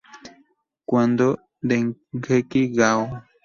[0.83, 3.23] Cuando "Dengeki Gao!